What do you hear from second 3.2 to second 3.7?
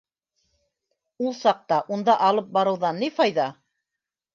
файҙа?!